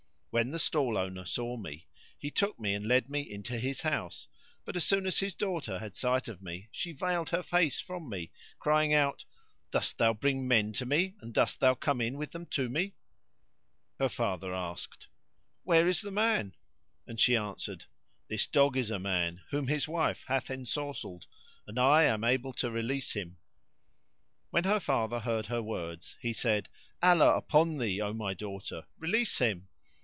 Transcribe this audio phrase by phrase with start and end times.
[0.33, 4.29] When the stall owner saw me, he took me and led me into his house,
[4.63, 8.09] but as soon as his daughter had sight of me she veiled her face from
[8.09, 9.25] me, crying out,
[9.71, 12.95] "Dost thou bring men to me and dost thou come in with them to me?"
[13.99, 15.09] Her father asked,
[15.63, 16.55] "Where is the man?";
[17.05, 17.83] and she answered,
[18.29, 21.27] "This dog is a man whom his wife hath ensorcelled
[21.67, 23.35] and I am able to release him."
[24.49, 26.69] When her father heard her words, he said,
[27.03, 29.67] "Allah upon thee, O my daughter, release him."